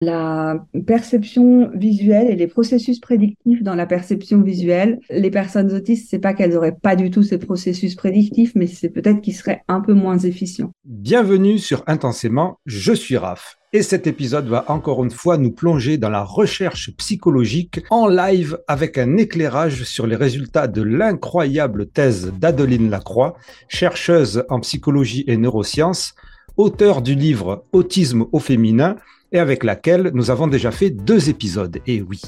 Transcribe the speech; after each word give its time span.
la 0.00 0.64
perception 0.86 1.70
visuelle 1.74 2.30
et 2.30 2.36
les 2.36 2.46
processus 2.46 3.00
prédictifs 3.00 3.62
dans 3.62 3.74
la 3.74 3.86
perception 3.86 4.42
visuelle. 4.42 5.00
Les 5.10 5.30
personnes 5.30 5.72
autistes, 5.72 6.08
c'est 6.08 6.20
pas 6.20 6.34
qu'elles 6.34 6.56
auraient 6.56 6.76
pas 6.80 6.94
du 6.94 7.10
tout 7.10 7.24
ces 7.24 7.38
processus 7.38 7.96
prédictifs, 7.96 8.52
mais 8.54 8.68
c'est 8.68 8.90
peut-être 8.90 9.20
qu'ils 9.20 9.34
seraient 9.34 9.62
un 9.66 9.80
peu 9.80 9.94
moins 9.94 10.18
efficients. 10.18 10.70
Bienvenue 10.84 11.58
sur 11.58 11.82
Intensément, 11.88 12.58
je 12.64 12.92
suis 12.92 13.16
Raph. 13.16 13.56
Et 13.72 13.82
cet 13.82 14.06
épisode 14.06 14.46
va 14.46 14.64
encore 14.68 15.04
une 15.04 15.10
fois 15.10 15.36
nous 15.36 15.50
plonger 15.50 15.98
dans 15.98 16.08
la 16.08 16.22
recherche 16.22 16.90
psychologique 16.96 17.80
en 17.90 18.06
live 18.06 18.58
avec 18.66 18.96
un 18.96 19.16
éclairage 19.16 19.82
sur 19.82 20.06
les 20.06 20.16
résultats 20.16 20.68
de 20.68 20.80
l'incroyable 20.80 21.88
thèse 21.88 22.32
d'Adeline 22.38 22.88
Lacroix, 22.88 23.36
chercheuse 23.68 24.44
en 24.48 24.60
psychologie 24.60 25.24
et 25.26 25.36
neurosciences, 25.36 26.14
auteur 26.58 27.00
du 27.00 27.14
livre 27.14 27.64
Autisme 27.72 28.26
au 28.32 28.40
féminin 28.40 28.96
et 29.32 29.38
avec 29.38 29.64
laquelle 29.64 30.10
nous 30.12 30.30
avons 30.30 30.48
déjà 30.48 30.70
fait 30.70 30.90
deux 30.90 31.30
épisodes. 31.30 31.78
Et 31.86 32.02
oui. 32.02 32.20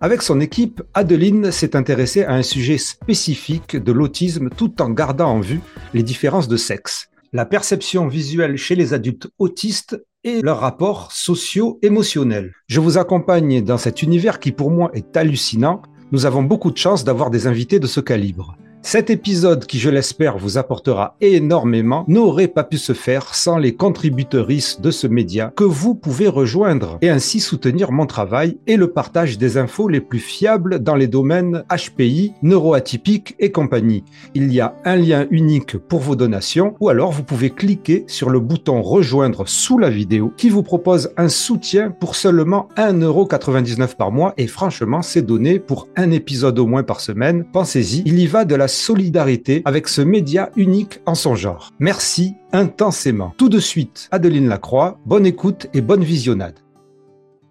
Avec 0.00 0.20
son 0.20 0.40
équipe, 0.40 0.82
Adeline 0.92 1.50
s'est 1.50 1.74
intéressée 1.74 2.24
à 2.24 2.34
un 2.34 2.42
sujet 2.42 2.76
spécifique 2.76 3.76
de 3.76 3.92
l'autisme 3.92 4.50
tout 4.50 4.82
en 4.82 4.90
gardant 4.90 5.30
en 5.30 5.40
vue 5.40 5.60
les 5.94 6.02
différences 6.02 6.48
de 6.48 6.56
sexe, 6.58 7.08
la 7.32 7.46
perception 7.46 8.06
visuelle 8.08 8.56
chez 8.58 8.74
les 8.74 8.92
adultes 8.92 9.28
autistes 9.38 9.96
et 10.24 10.42
leurs 10.42 10.60
rapports 10.60 11.12
socio-émotionnels. 11.12 12.52
Je 12.66 12.80
vous 12.80 12.98
accompagne 12.98 13.62
dans 13.62 13.78
cet 13.78 14.02
univers 14.02 14.40
qui 14.40 14.52
pour 14.52 14.70
moi 14.70 14.90
est 14.92 15.16
hallucinant. 15.16 15.80
Nous 16.12 16.26
avons 16.26 16.42
beaucoup 16.42 16.70
de 16.70 16.76
chance 16.76 17.04
d'avoir 17.04 17.30
des 17.30 17.46
invités 17.46 17.78
de 17.78 17.86
ce 17.86 18.00
calibre. 18.00 18.56
Cet 18.86 19.10
épisode, 19.10 19.66
qui 19.66 19.80
je 19.80 19.90
l'espère 19.90 20.38
vous 20.38 20.58
apportera 20.58 21.16
énormément, 21.20 22.04
n'aurait 22.06 22.46
pas 22.46 22.62
pu 22.62 22.78
se 22.78 22.92
faire 22.92 23.34
sans 23.34 23.58
les 23.58 23.74
contributrices 23.74 24.80
de 24.80 24.92
ce 24.92 25.08
média 25.08 25.52
que 25.56 25.64
vous 25.64 25.96
pouvez 25.96 26.28
rejoindre 26.28 26.96
et 27.02 27.10
ainsi 27.10 27.40
soutenir 27.40 27.90
mon 27.90 28.06
travail 28.06 28.58
et 28.68 28.76
le 28.76 28.92
partage 28.92 29.38
des 29.38 29.58
infos 29.58 29.88
les 29.88 30.00
plus 30.00 30.20
fiables 30.20 30.78
dans 30.78 30.94
les 30.94 31.08
domaines 31.08 31.64
HPI, 31.68 32.34
neuroatypiques 32.42 33.34
et 33.40 33.50
compagnie. 33.50 34.04
Il 34.36 34.52
y 34.52 34.60
a 34.60 34.76
un 34.84 34.94
lien 34.94 35.26
unique 35.32 35.76
pour 35.76 35.98
vos 35.98 36.14
donations 36.14 36.76
ou 36.78 36.88
alors 36.88 37.10
vous 37.10 37.24
pouvez 37.24 37.50
cliquer 37.50 38.04
sur 38.06 38.30
le 38.30 38.38
bouton 38.38 38.82
rejoindre 38.82 39.48
sous 39.48 39.78
la 39.78 39.90
vidéo 39.90 40.32
qui 40.36 40.48
vous 40.48 40.62
propose 40.62 41.10
un 41.16 41.28
soutien 41.28 41.90
pour 41.90 42.14
seulement 42.14 42.68
1,99€ 42.76 43.96
par 43.96 44.12
mois 44.12 44.32
et 44.36 44.46
franchement 44.46 45.02
c'est 45.02 45.22
donné 45.22 45.58
pour 45.58 45.88
un 45.96 46.12
épisode 46.12 46.60
au 46.60 46.66
moins 46.68 46.84
par 46.84 47.00
semaine. 47.00 47.44
Pensez-y, 47.52 48.04
il 48.06 48.20
y 48.20 48.28
va 48.28 48.44
de 48.44 48.54
la 48.54 48.68
solidarité 48.76 49.62
avec 49.64 49.88
ce 49.88 50.02
média 50.02 50.50
unique 50.56 51.00
en 51.06 51.14
son 51.14 51.34
genre. 51.34 51.72
Merci 51.78 52.34
intensément. 52.52 53.32
Tout 53.36 53.48
de 53.48 53.58
suite, 53.58 54.08
Adeline 54.10 54.48
Lacroix, 54.48 54.98
bonne 55.06 55.26
écoute 55.26 55.68
et 55.74 55.80
bonne 55.80 56.04
visionnade. 56.04 56.54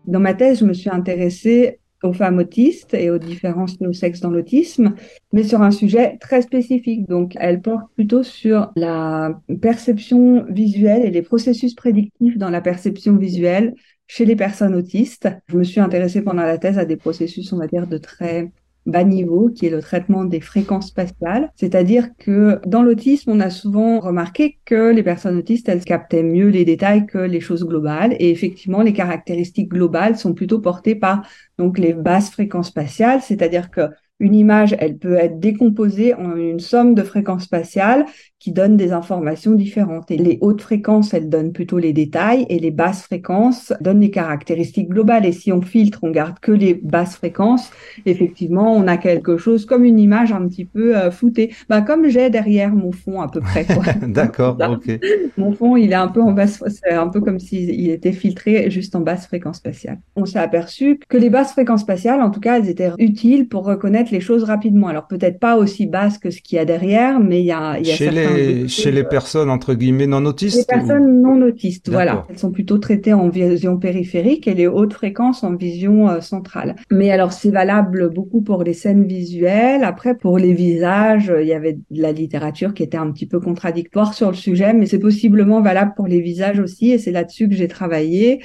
Dans 0.06 0.20
ma 0.20 0.34
thèse, 0.34 0.59
je 0.59 0.66
me 0.66 0.73
suis 0.73 0.90
intéressée 0.90 1.80
aux 2.03 2.14
femmes 2.14 2.38
autistes 2.38 2.94
et 2.94 3.09
aux 3.09 3.18
différences 3.18 3.80
de 3.80 3.92
sexe 3.92 4.20
dans 4.20 4.30
l'autisme, 4.30 4.94
mais 5.34 5.44
sur 5.44 5.62
un 5.62 5.72
sujet 5.72 6.18
très 6.20 6.42
spécifique. 6.42 7.08
Donc, 7.08 7.34
elle 7.40 7.62
porte 7.62 7.92
plutôt 7.96 8.23
sur 8.23 8.72
la 8.76 9.40
perception 9.62 10.46
visuelle 10.50 11.06
et 11.06 11.09
les 11.09 11.23
processus 11.23 11.73
prédictifs 11.73 12.38
dans 12.38 12.50
la 12.50 12.62
perception 12.62 13.18
visuelle 13.18 13.73
chez 14.08 14.26
les 14.26 14.36
personnes 14.36 14.76
autistes. 14.76 15.30
Je 15.48 15.58
me 15.58 15.64
suis 15.64 15.81
intéressée 15.81 16.22
pendant 16.22 16.44
la 16.44 16.58
thèse 16.58 16.78
à 16.78 16.86
des 16.86 16.98
processus, 16.98 17.52
on 17.53 17.58
va 17.58 17.68
dire, 17.68 17.88
de 17.88 17.98
très 17.98 18.52
bas 18.86 19.03
niveau, 19.03 19.50
qui 19.50 19.66
est 19.66 19.69
le 19.69 19.81
traitement 19.81 20.25
des 20.25 20.39
fréquences 20.39 20.88
spatiales. 20.88 21.52
C'est-à-dire 21.55 22.09
que 22.17 22.59
dans 22.66 22.83
l'autisme, 22.83 23.31
on 23.31 23.39
a 23.39 23.50
souvent 23.50 24.00
remarqué 24.00 24.59
que 24.66 24.91
les 24.91 25.03
personnes 25.03 25.38
autistes, 25.38 25.67
elles 25.69 25.83
captaient 25.83 26.23
mieux 26.23 26.47
les 26.50 26.66
détails 26.66 27.06
que 27.06 27.17
les 27.17 27.39
choses 27.39 27.66
globales. 27.66 28.16
Et 28.19 28.30
effectivement, 28.30 28.81
les 28.81 28.94
caractéristiques 28.94 29.69
globales 29.69 30.17
sont 30.17 30.33
plutôt 30.33 30.59
portées 30.59 30.95
par 30.95 31.28
donc 31.58 31.78
les 31.80 31.94
basses 31.94 32.30
fréquences 32.31 32.67
spatiales, 32.67 33.22
c'est-à-dire 33.22 33.72
que 33.72 33.81
une 34.20 34.36
image, 34.36 34.76
elle 34.80 34.98
peut 34.98 35.16
être 35.16 35.40
décomposée 35.40 36.14
en 36.14 36.36
une 36.36 36.60
somme 36.60 36.96
de 36.96 37.04
fréquences 37.04 37.44
spatiales 37.44 38.06
qui 38.40 38.52
donnent 38.52 38.78
des 38.78 38.94
informations 38.94 39.53
différentes. 39.53 40.12
Et 40.12 40.18
les 40.18 40.38
hautes 40.42 40.62
fréquences, 40.62 41.14
elles 41.14 41.30
donnent 41.30 41.52
plutôt 41.52 41.80
les 41.80 41.94
détails 41.94 42.46
et 42.50 42.59
les 42.59 42.72
basses 42.72 43.02
fréquences 43.02 43.74
donnent 43.81 44.02
les 44.02 44.12
caractéristiques 44.12 44.90
globales. 44.90 45.25
Et 45.25 45.31
si 45.31 45.52
on 45.52 45.62
filtre, 45.62 46.00
on 46.04 46.12
garde 46.12 46.40
que 46.40 46.52
les 46.52 46.75
basses 46.75 47.16
fréquences, 47.16 47.72
effectivement, 48.06 48.74
on 48.74 48.88
a 48.88 48.98
quelque 48.98 49.38
chose 49.38 49.66
comme 49.66 49.84
une 49.84 50.00
image 50.00 50.31
un 50.31 50.48
petit 50.48 50.66
peu 50.66 50.96
euh, 50.96 51.12
floutée. 51.12 51.54
Bah, 51.70 51.81
comme 51.81 52.08
j'ai 52.08 52.30
derrière 52.30 52.74
mon 52.74 52.92
fond 52.92 53.20
à 53.20 53.28
peu 53.28 53.42
près. 53.42 53.66
D'accord, 54.08 54.58
ok. 54.62 55.00
Mon 55.38 55.52
fond, 55.52 55.75
il 55.75 55.92
est 55.92 55.96
un 55.96 56.08
peu 56.08 56.22
en 56.22 56.31
basse, 56.31 56.64
c'est 56.68 56.94
un 56.94 57.08
peu 57.08 57.20
comme 57.20 57.40
s'il 57.40 57.90
était 57.90 58.14
filtré 58.14 58.70
juste 58.70 58.96
en 58.96 59.02
basse 59.02 59.28
fréquence 59.28 59.58
spatiale. 59.58 60.00
On 60.16 60.25
s'est 60.25 60.40
aperçu 60.40 61.00
que 61.09 61.18
les 61.18 61.30
basses 61.30 61.52
fréquences 61.52 61.81
spatiales, 61.81 62.22
en 62.22 62.30
tout 62.30 62.40
cas, 62.40 62.59
elles 62.59 62.70
étaient 62.70 62.92
utiles 63.00 63.50
pour 63.50 63.66
reconnaître 63.66 64.05
les 64.12 64.20
choses 64.20 64.44
rapidement. 64.44 64.88
Alors 64.88 65.08
peut-être 65.08 65.40
pas 65.40 65.58
aussi 65.58 65.88
basse 65.88 66.18
que 66.18 66.30
ce 66.30 66.42
qu'il 66.42 66.58
y 66.58 66.60
a 66.60 66.66
derrière, 66.66 67.20
mais 67.20 67.42
il 67.42 67.46
y 67.46 67.52
a, 67.52 67.80
il 67.80 67.88
y 67.88 67.92
a 67.92 67.96
chez 67.96 68.12
les 68.12 68.68
chez 68.68 68.92
les 68.92 69.04
personnes 69.04 69.50
entre 69.50 69.74
guillemets 69.74 70.08
non 70.08 70.26
autistes. 70.26 70.58
Les 70.58 70.66
personnes 70.66 71.22
non 71.22 71.42
autistes, 71.42 71.90
voilà, 71.90 72.26
elles 72.30 72.40
sont 72.40 72.52
plutôt 72.52 72.78
traitées 72.78 73.14
en 73.14 73.30
vision 73.30 73.78
périphérique 73.78 74.48
et 74.48 74.54
les 74.54 74.68
hautes 74.68 74.94
fréquences 74.94 75.44
en 75.44 75.56
vision 75.56 76.10
euh, 76.10 76.22
centrale. 76.22 76.76
Mais 76.92 77.12
alors 77.12 77.34
c'est 77.34 77.52
valable 77.52 78.10
beaucoup 78.10 78.42
pour 78.42 78.64
les 78.64 78.74
scènes 78.74 79.06
visuelles. 79.06 79.84
Après 79.84 80.16
pour 80.16 80.38
les 80.38 80.54
visages, 80.54 81.32
il 81.40 81.48
y 81.48 81.54
avait 81.54 81.74
de 81.74 82.02
la 82.02 82.12
littérature 82.12 82.74
qui 82.74 82.84
était 82.84 82.98
un 82.98 83.12
petit 83.12 83.26
peu 83.26 83.40
contradictoire 83.40 84.14
sur 84.14 84.30
le 84.30 84.36
sujet, 84.36 84.74
mais 84.74 84.86
c'est 84.86 85.00
possiblement 85.00 85.62
valable 85.62 85.94
pour 85.96 86.08
les 86.08 86.22
visages 86.22 86.60
aussi 86.60 86.92
et 86.92 86.98
c'est 86.98 87.12
là-dessus 87.12 87.50
que 87.50 87.56
j'ai 87.56 87.68
travaillé. 87.68 88.42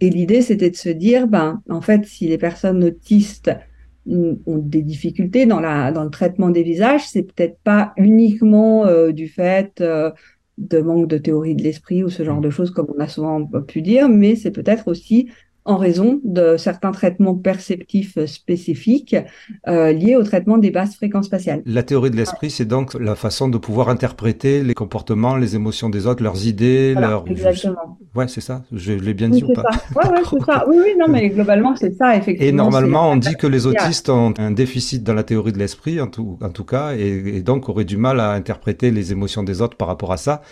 Et 0.00 0.10
l'idée, 0.10 0.42
c'était 0.42 0.70
de 0.70 0.76
se 0.76 0.88
dire, 0.88 1.26
ben, 1.26 1.62
en 1.68 1.80
fait, 1.80 2.06
si 2.06 2.28
les 2.28 2.38
personnes 2.38 2.84
autistes 2.84 3.50
ont 4.06 4.38
des 4.46 4.82
difficultés 4.82 5.46
dans, 5.46 5.60
la, 5.60 5.92
dans 5.92 6.04
le 6.04 6.10
traitement 6.10 6.50
des 6.50 6.62
visages, 6.62 7.06
c'est 7.08 7.22
peut-être 7.22 7.58
pas 7.62 7.92
uniquement 7.96 8.86
euh, 8.86 9.12
du 9.12 9.28
fait 9.28 9.80
euh, 9.80 10.10
de 10.58 10.80
manque 10.80 11.08
de 11.08 11.18
théorie 11.18 11.54
de 11.54 11.62
l'esprit 11.62 12.02
ou 12.02 12.10
ce 12.10 12.24
genre 12.24 12.40
de 12.40 12.50
choses 12.50 12.70
comme 12.70 12.88
on 12.96 13.00
a 13.00 13.08
souvent 13.08 13.46
pu 13.46 13.82
dire, 13.82 14.08
mais 14.08 14.36
c'est 14.36 14.50
peut-être 14.50 14.88
aussi 14.88 15.30
en 15.64 15.76
raison 15.76 16.20
de 16.24 16.56
certains 16.56 16.92
traitements 16.92 17.34
perceptifs 17.34 18.24
spécifiques 18.26 19.16
euh, 19.68 19.92
liés 19.92 20.16
au 20.16 20.22
traitement 20.22 20.58
des 20.58 20.70
basses 20.70 20.96
fréquences 20.96 21.26
spatiales. 21.26 21.62
La 21.66 21.82
théorie 21.82 22.10
de 22.10 22.16
l'esprit, 22.16 22.50
c'est 22.50 22.64
donc 22.64 22.94
la 22.94 23.14
façon 23.14 23.48
de 23.48 23.58
pouvoir 23.58 23.88
interpréter 23.88 24.62
les 24.62 24.74
comportements, 24.74 25.36
les 25.36 25.56
émotions 25.56 25.90
des 25.90 26.06
autres, 26.06 26.22
leurs 26.22 26.46
idées, 26.46 26.94
leurs... 26.94 27.24
Exactement. 27.28 27.98
Ouais, 28.14 28.26
c'est 28.28 28.40
ça. 28.40 28.62
Je 28.72 28.92
l'ai 28.92 29.14
bien 29.14 29.28
dit 29.28 29.44
ou 29.44 29.52
pas? 29.52 29.62
Ouais, 29.94 30.08
ouais, 30.08 30.22
c'est 30.28 30.44
ça. 30.44 30.64
Oui, 30.68 30.76
oui, 30.78 30.94
non, 30.98 31.06
mais 31.08 31.28
globalement, 31.28 31.76
c'est 31.76 31.94
ça, 31.94 32.16
effectivement. 32.16 32.48
Et 32.48 32.52
normalement, 32.52 33.10
on 33.10 33.16
dit 33.16 33.34
que 33.36 33.46
les 33.46 33.66
autistes 33.66 34.08
ont 34.08 34.34
un 34.38 34.50
déficit 34.50 35.04
dans 35.04 35.14
la 35.14 35.22
théorie 35.22 35.52
de 35.52 35.58
l'esprit, 35.58 36.00
en 36.00 36.06
tout, 36.06 36.38
en 36.42 36.50
tout 36.50 36.64
cas, 36.64 36.94
et, 36.96 37.36
et 37.36 37.42
donc 37.42 37.68
auraient 37.68 37.84
du 37.84 37.96
mal 37.96 38.18
à 38.20 38.32
interpréter 38.32 38.90
les 38.90 39.12
émotions 39.12 39.42
des 39.42 39.60
autres 39.60 39.76
par 39.76 39.88
rapport 39.88 40.12
à 40.12 40.16
ça. 40.16 40.42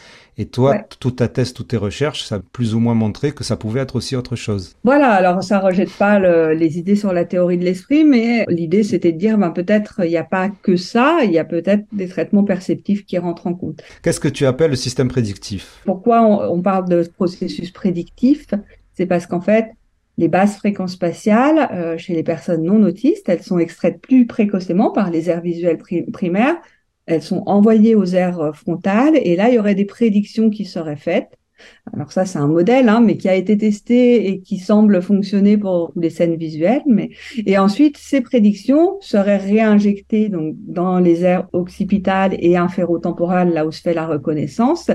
Et 0.41 0.47
toi, 0.47 0.76
toute 1.00 1.16
ta 1.16 1.26
thèse, 1.26 1.53
toutes 1.53 1.69
tes 1.69 1.76
recherches, 1.76 2.22
ça 2.22 2.37
a 2.37 2.41
plus 2.53 2.76
ou 2.76 2.78
moins 2.78 2.94
montré 2.94 3.32
que 3.32 3.43
ça 3.43 3.56
pouvait 3.56 3.81
être 3.81 3.97
aussi 3.97 4.15
autre 4.15 4.37
chose. 4.37 4.76
Voilà, 4.84 5.10
alors 5.10 5.43
ça 5.43 5.59
rejette 5.59 5.91
pas 5.91 6.21
les 6.54 6.78
idées 6.78 6.94
sur 6.94 7.12
la 7.12 7.25
théorie 7.25 7.59
de 7.59 7.65
l'esprit, 7.65 8.04
mais 8.04 8.44
l'idée 8.48 8.84
c'était 8.84 9.10
de 9.10 9.19
dire, 9.19 9.37
ben, 9.37 9.50
peut-être 9.50 10.03
il 10.04 10.10
n'y 10.10 10.16
a 10.16 10.25
pas 10.25 10.48
que 10.48 10.77
ça, 10.77 11.19
il 11.25 11.32
y 11.32 11.38
a 11.38 11.44
peut-être 11.44 11.84
des 11.93 12.09
traitements 12.09 12.44
perceptifs 12.44 13.04
qui 13.04 13.19
rentrent 13.19 13.48
en 13.48 13.54
compte. 13.54 13.82
Qu'est-ce 14.03 14.21
que 14.21 14.28
tu 14.28 14.47
appelles 14.47 14.71
le 14.71 14.77
système 14.77 15.09
prédictif? 15.09 15.81
Pourquoi 15.84 16.22
on, 16.22 16.62
parle 16.62 16.88
de 16.88 17.03
processus 17.16 17.72
prédictif? 17.72 18.47
C'est 18.94 19.06
parce 19.06 19.27
qu'en 19.27 19.41
fait, 19.41 19.72
les 20.19 20.28
basses 20.28 20.56
fréquences 20.56 20.93
spatiales 20.93 21.69
euh, 21.72 21.98
chez 21.98 22.15
les 22.15 22.22
personnes 22.22 22.62
non 22.62 22.82
autistes, 22.82 23.28
elles 23.28 23.43
sont 23.43 23.59
extraites 23.59 24.00
plus 24.00 24.27
précocement 24.27 24.93
par 24.93 25.10
les 25.10 25.31
aires 25.31 25.41
visuelles 25.41 25.78
primaires 26.12 26.56
elles 27.09 27.23
sont 27.23 27.43
envoyées 27.47 27.95
aux 27.95 28.05
aires 28.05 28.55
frontales 28.55 29.17
et 29.17 29.35
là, 29.35 29.49
il 29.49 29.55
y 29.55 29.59
aurait 29.59 29.75
des 29.75 29.87
prédictions 29.87 30.51
qui 30.51 30.67
seraient 30.67 30.97
faites 30.97 31.38
alors 31.95 32.13
ça, 32.13 32.25
c'est 32.25 32.39
un 32.39 32.47
modèle, 32.47 32.89
hein, 32.89 33.01
mais 33.05 33.17
qui 33.17 33.29
a 33.29 33.35
été 33.35 33.57
testé 33.57 34.29
et 34.29 34.41
qui 34.41 34.59
semble 34.59 35.03
fonctionner 35.03 35.57
pour 35.57 35.93
les 35.97 36.11
scènes 36.11 36.37
visuelles. 36.37 36.83
Mais 36.87 37.10
et 37.47 37.59
ensuite, 37.59 37.97
ces 37.97 38.21
prédictions 38.21 38.99
seraient 39.01 39.37
réinjectées 39.37 40.28
donc 40.28 40.55
dans 40.66 40.99
les 40.99 41.25
aires 41.25 41.47
occipitales 41.53 42.37
et 42.39 42.57
inférotemporales, 42.57 43.53
là 43.53 43.66
où 43.66 43.72
se 43.72 43.81
fait 43.81 43.95
la 43.95 44.07
reconnaissance, 44.07 44.91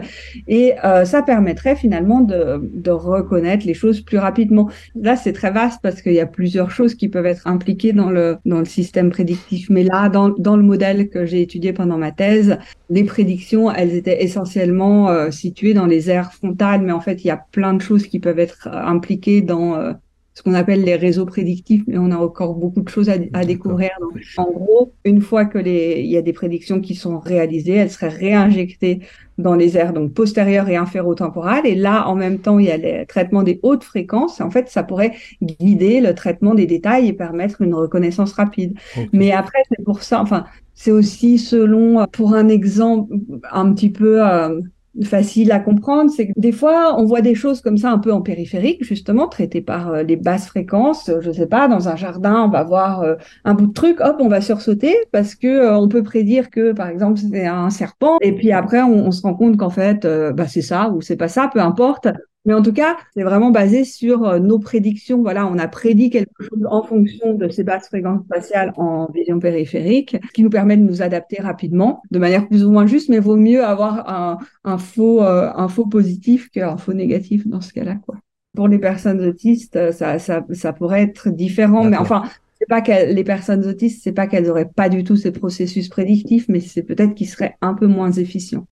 et 0.48 0.74
euh, 0.84 1.06
ça 1.06 1.22
permettrait 1.22 1.76
finalement 1.76 2.22
de, 2.22 2.62
de 2.74 2.92
reconnaître 2.92 3.66
les 3.66 3.74
choses 3.74 4.02
plus 4.02 4.18
rapidement. 4.18 4.70
Là, 4.96 5.16
c'est 5.16 5.34
très 5.34 5.52
vaste 5.52 5.80
parce 5.82 6.02
qu'il 6.02 6.14
y 6.14 6.20
a 6.20 6.26
plusieurs 6.26 6.72
choses 6.72 6.96
qui 6.96 7.10
peuvent 7.10 7.26
être 7.26 7.48
impliquées 7.48 7.94
dans 7.94 8.10
le 8.10 8.38
dans 8.46 8.60
le 8.60 8.66
système 8.66 9.10
prédictif. 9.10 9.70
Mais 9.70 9.84
là, 9.84 10.10
dans 10.10 10.30
dans 10.30 10.58
le 10.58 10.64
modèle 10.64 11.10
que 11.10 11.26
j'ai 11.26 11.42
étudié 11.42 11.74
pendant 11.74 11.98
ma 11.98 12.12
thèse, 12.12 12.58
les 12.90 13.04
prédictions, 13.04 13.72
elles 13.72 13.96
étaient 13.96 14.24
essentiellement 14.24 15.10
euh, 15.10 15.32
situées 15.32 15.74
dans 15.74 15.86
les 15.86 16.10
aires 16.10 16.32
mais 16.60 16.92
en 16.92 17.02
fait, 17.02 17.24
il 17.24 17.28
y 17.28 17.32
a 17.32 17.38
plein 17.52 17.74
de 17.74 17.82
choses 17.82 18.08
qui 18.08 18.20
peuvent 18.20 18.40
être 18.40 18.68
euh, 18.68 18.86
impliquées 18.86 19.42
dans 19.42 19.76
euh, 19.76 19.94
ce 20.34 20.42
qu'on 20.42 20.54
appelle 20.56 20.84
les 20.84 20.96
réseaux 20.96 21.26
prédictifs, 21.26 21.84
mais 21.88 21.98
on 22.00 22.10
a 22.12 22.18
encore 22.18 22.56
beaucoup 22.56 22.82
de 22.82 22.90
choses 22.90 23.10
à, 23.10 23.46
découvrir. 23.46 23.92
en 24.38 24.52
gros, 24.52 24.94
une 25.06 25.22
fois 25.22 25.46
que 25.46 25.60
les, 25.60 26.02
il 26.02 26.10
y 26.10 26.18
a 26.18 26.24
des 26.24 26.34
prédictions 26.34 26.82
qui 26.82 26.96
sont 26.96 27.20
réalisées, 27.20 27.74
elles 27.74 27.92
seraient 27.92 28.08
réinjectées 28.08 29.02
dans 29.38 29.54
les 29.54 29.78
aires 29.78 29.94
donc 29.94 30.14
postérieures 30.14 30.70
et 30.70 30.76
inférotemporales. 30.76 31.68
Et 31.68 31.76
là, 31.76 32.08
en 32.08 32.16
même 32.16 32.40
temps, 32.40 32.58
il 32.58 32.66
y 32.66 32.72
a 32.72 32.78
le 32.78 33.06
traitement 33.06 33.44
des 33.44 33.60
hautes 33.62 33.84
fréquences. 33.84 34.42
En 34.42 34.50
fait, 34.50 34.70
ça 34.70 34.82
pourrait 34.82 35.14
guider 35.42 36.02
le 36.02 36.16
traitement 36.16 36.56
des 36.56 36.66
détails 36.66 37.08
et 37.08 37.14
permettre 37.14 37.62
une 37.62 37.76
reconnaissance 37.76 38.34
rapide. 38.34 38.76
Mais 39.12 39.32
après, 39.32 39.60
c'est 39.70 39.84
pour 39.84 40.02
ça, 40.02 40.20
enfin, 40.20 40.46
c'est 40.74 40.92
aussi 40.92 41.38
selon, 41.38 42.06
pour 42.12 42.34
un 42.34 42.48
exemple 42.48 43.14
un 43.52 43.72
petit 43.74 43.92
peu 43.92 44.28
euh, 44.28 44.60
facile 45.02 45.52
à 45.52 45.60
comprendre, 45.60 46.12
c'est 46.12 46.28
que 46.28 46.34
des 46.36 46.52
fois, 46.52 46.96
on 47.00 47.06
voit 47.06 47.22
des 47.22 47.36
choses 47.36 47.62
comme 47.62 47.78
ça 47.78 47.92
un 47.92 47.98
peu 47.98 48.14
en 48.14 48.22
périphérique, 48.22 48.84
justement, 48.84 49.28
traitées 49.28 49.62
par 49.62 49.90
euh, 49.90 50.04
les 50.04 50.16
basses 50.16 50.48
fréquences. 50.48 51.10
Je 51.22 51.32
sais 51.32 51.48
pas, 51.48 51.68
dans 51.68 51.90
un 51.90 51.96
jardin, 51.96 52.44
on 52.44 52.50
va 52.50 52.64
voir 52.64 53.02
euh, 53.02 53.16
un 53.44 53.56
bout 53.56 53.68
de 53.68 53.74
truc, 53.74 54.00
hop, 54.02 54.18
on 54.20 54.28
va 54.28 54.42
sursauter 54.42 54.96
parce 55.12 55.36
que 55.36 55.48
euh, 55.48 55.78
on 55.78 55.88
peut 55.88 56.04
prédire 56.04 56.50
que, 56.50 56.74
par 56.74 56.90
exemple, 56.90 57.20
c'est 57.20 57.48
un 57.48 57.70
serpent. 57.70 58.18
Et 58.22 58.34
puis 58.34 58.52
après, 58.52 58.82
on, 58.82 59.12
se 59.12 59.22
rend 59.22 59.34
compte 59.34 59.58
qu'en 59.58 59.70
fait, 59.70 60.08
bah, 60.34 60.48
c'est 60.48 60.62
ça 60.62 60.90
ou 60.90 61.02
c'est 61.02 61.18
pas 61.18 61.28
ça, 61.28 61.50
peu 61.52 61.60
importe. 61.60 62.08
Mais 62.46 62.54
en 62.54 62.62
tout 62.62 62.74
cas, 62.74 62.98
c'est 63.16 63.24
vraiment 63.24 63.52
basé 63.52 63.86
sur 63.86 64.28
euh, 64.28 64.40
nos 64.40 64.60
prédictions. 64.60 65.22
Voilà, 65.22 65.48
on 65.48 65.58
a 65.58 65.68
prédit 65.68 66.10
quelque 66.10 66.44
chose 66.44 66.68
en 66.70 66.84
fonction 66.84 67.34
de 67.34 67.48
ces 67.50 67.64
basses 67.64 67.88
fréquences 67.88 68.24
spatiales 68.26 68.74
en 68.76 69.10
vision 69.12 69.40
périphérique, 69.40 70.18
ce 70.28 70.32
qui 70.34 70.44
nous 70.44 70.50
permet 70.50 70.76
de 70.76 70.84
nous 70.84 71.02
adapter 71.02 71.42
rapidement, 71.42 72.02
de 72.12 72.20
manière 72.20 72.48
plus 72.48 72.66
ou 72.66 72.72
moins 72.72 72.86
juste, 72.86 73.10
mais 73.10 73.20
vaut 73.20 73.38
mieux 73.38 73.64
avoir 73.64 74.10
un, 74.10 74.38
un 74.66 74.78
faux, 74.78 75.24
euh, 75.24 75.52
un 75.56 75.70
faux 75.70 75.86
positif 75.86 76.50
qu'un 76.50 76.78
faux 76.78 76.94
négatif 76.94 77.48
dans 77.48 77.62
ce 77.62 77.72
cas-là, 77.74 77.96
quoi. 77.96 78.18
Pour 78.56 78.68
les 78.68 78.78
personnes 78.78 79.26
autistes, 79.26 79.78
euh, 79.78 79.92
ça, 79.92 80.20
ça, 80.20 80.46
ça 80.52 80.74
pourrait 80.74 81.02
être 81.02 81.30
différent, 81.30 81.86
mais 81.86 81.98
enfin, 81.98 82.24
c'est 82.60 82.68
pas 82.68 82.82
les 83.06 83.24
personnes 83.24 83.66
autistes, 83.66 84.02
c'est 84.04 84.12
pas 84.12 84.28
qu'elles 84.28 84.50
auraient 84.50 84.70
pas 84.70 84.90
du 84.90 85.04
tout 85.04 85.16
ces 85.16 85.32
processus 85.32 85.90
prédictifs, 85.90 86.46
mais 86.50 86.60
c'est 86.60 86.84
peut-être 86.84 87.16
qu'ils 87.16 87.30
seraient 87.30 87.56
un 87.62 87.74
peu 87.74 87.88
moins 87.88 88.12
efficients. 88.12 88.68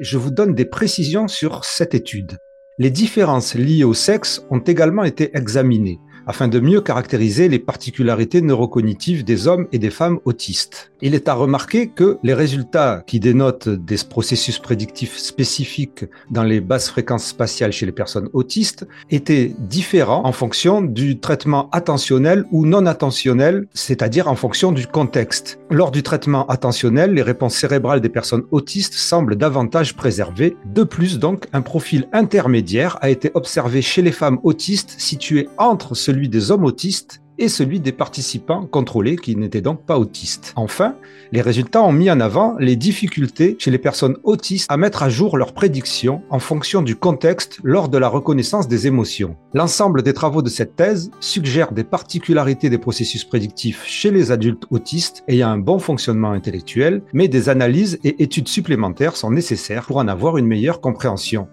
Je 0.00 0.18
vous 0.18 0.30
donne 0.30 0.54
des 0.54 0.64
précisions 0.64 1.28
sur 1.28 1.64
cette 1.64 1.94
étude. 1.94 2.38
Les 2.80 2.90
différences 2.90 3.56
liées 3.56 3.84
au 3.84 3.92
sexe 3.92 4.42
ont 4.48 4.60
également 4.60 5.04
été 5.04 5.36
examinées 5.36 6.00
afin 6.30 6.46
de 6.46 6.60
mieux 6.60 6.80
caractériser 6.80 7.48
les 7.48 7.58
particularités 7.58 8.40
neurocognitives 8.40 9.24
des 9.24 9.48
hommes 9.48 9.66
et 9.72 9.80
des 9.80 9.90
femmes 9.90 10.20
autistes. 10.24 10.92
Il 11.02 11.16
est 11.16 11.28
à 11.28 11.34
remarquer 11.34 11.88
que 11.88 12.18
les 12.22 12.34
résultats 12.34 13.02
qui 13.04 13.18
dénotent 13.18 13.68
des 13.68 13.96
processus 14.08 14.60
prédictifs 14.60 15.18
spécifiques 15.18 16.04
dans 16.30 16.44
les 16.44 16.60
basses 16.60 16.88
fréquences 16.88 17.26
spatiales 17.26 17.72
chez 17.72 17.84
les 17.84 17.90
personnes 17.90 18.28
autistes 18.32 18.86
étaient 19.10 19.52
différents 19.58 20.24
en 20.24 20.30
fonction 20.30 20.82
du 20.82 21.18
traitement 21.18 21.68
attentionnel 21.70 22.44
ou 22.52 22.64
non 22.64 22.86
attentionnel, 22.86 23.66
c'est-à-dire 23.74 24.28
en 24.28 24.36
fonction 24.36 24.70
du 24.70 24.86
contexte. 24.86 25.58
Lors 25.68 25.90
du 25.90 26.04
traitement 26.04 26.46
attentionnel, 26.46 27.12
les 27.12 27.22
réponses 27.22 27.56
cérébrales 27.56 28.00
des 28.00 28.08
personnes 28.08 28.44
autistes 28.52 28.94
semblent 28.94 29.34
davantage 29.34 29.96
préservées. 29.96 30.56
De 30.64 30.84
plus, 30.84 31.18
donc, 31.18 31.46
un 31.52 31.62
profil 31.62 32.06
intermédiaire 32.12 32.98
a 33.00 33.10
été 33.10 33.32
observé 33.34 33.82
chez 33.82 34.02
les 34.02 34.12
femmes 34.12 34.38
autistes 34.44 34.94
situées 34.98 35.48
entre 35.58 35.96
celui 35.96 36.19
des 36.28 36.50
hommes 36.50 36.64
autistes 36.64 37.22
et 37.40 37.48
celui 37.48 37.80
des 37.80 37.92
participants 37.92 38.66
contrôlés 38.66 39.16
qui 39.16 39.34
n'étaient 39.34 39.62
donc 39.62 39.86
pas 39.86 39.98
autistes. 39.98 40.52
Enfin, 40.56 40.96
les 41.32 41.40
résultats 41.40 41.82
ont 41.82 41.92
mis 41.92 42.10
en 42.10 42.20
avant 42.20 42.54
les 42.58 42.76
difficultés 42.76 43.56
chez 43.58 43.70
les 43.70 43.78
personnes 43.78 44.18
autistes 44.24 44.70
à 44.70 44.76
mettre 44.76 45.02
à 45.02 45.08
jour 45.08 45.38
leurs 45.38 45.54
prédictions 45.54 46.22
en 46.28 46.38
fonction 46.38 46.82
du 46.82 46.96
contexte 46.96 47.58
lors 47.64 47.88
de 47.88 47.96
la 47.96 48.08
reconnaissance 48.08 48.68
des 48.68 48.86
émotions. 48.86 49.36
L'ensemble 49.54 50.02
des 50.02 50.12
travaux 50.12 50.42
de 50.42 50.50
cette 50.50 50.76
thèse 50.76 51.10
suggère 51.20 51.72
des 51.72 51.84
particularités 51.84 52.68
des 52.68 52.78
processus 52.78 53.24
prédictifs 53.24 53.84
chez 53.86 54.10
les 54.10 54.32
adultes 54.32 54.66
autistes 54.70 55.24
ayant 55.26 55.48
un 55.48 55.58
bon 55.58 55.78
fonctionnement 55.78 56.32
intellectuel, 56.32 57.02
mais 57.14 57.28
des 57.28 57.48
analyses 57.48 57.98
et 58.04 58.22
études 58.22 58.48
supplémentaires 58.48 59.16
sont 59.16 59.30
nécessaires 59.30 59.86
pour 59.86 59.96
en 59.96 60.08
avoir 60.08 60.36
une 60.36 60.46
meilleure 60.46 60.82
compréhension. 60.82 61.48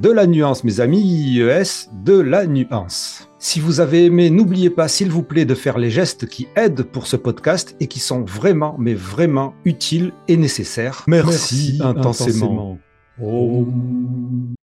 De 0.00 0.10
la 0.10 0.26
nuance, 0.26 0.62
mes 0.62 0.80
amis, 0.80 1.02
IES, 1.02 1.90
de 2.04 2.18
la 2.18 2.46
nuance. 2.46 3.28
Si 3.44 3.58
vous 3.58 3.80
avez 3.80 4.04
aimé, 4.04 4.30
n'oubliez 4.30 4.70
pas, 4.70 4.86
s'il 4.86 5.10
vous 5.10 5.24
plaît, 5.24 5.44
de 5.44 5.56
faire 5.56 5.76
les 5.76 5.90
gestes 5.90 6.28
qui 6.28 6.46
aident 6.54 6.84
pour 6.84 7.08
ce 7.08 7.16
podcast 7.16 7.74
et 7.80 7.88
qui 7.88 7.98
sont 7.98 8.22
vraiment, 8.22 8.76
mais 8.78 8.94
vraiment 8.94 9.52
utiles 9.64 10.12
et 10.28 10.36
nécessaires. 10.36 11.02
Merci, 11.08 11.80
intensément. 11.82 12.78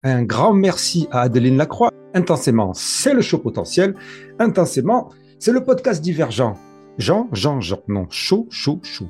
Un 0.03 0.23
grand 0.23 0.55
merci 0.55 1.07
à 1.11 1.21
Adeline 1.21 1.59
Lacroix. 1.59 1.91
Intensément, 2.15 2.73
c'est 2.73 3.13
le 3.13 3.21
show 3.21 3.37
potentiel. 3.37 3.95
Intensément, 4.39 5.11
c'est 5.39 5.53
le 5.53 5.63
podcast 5.63 6.01
divergent. 6.01 6.57
Jean, 6.97 7.29
Jean, 7.31 7.61
Jean, 7.61 7.83
non, 7.89 8.07
chaud, 8.09 8.49
chaud, 8.51 8.81
chaud. 8.83 9.09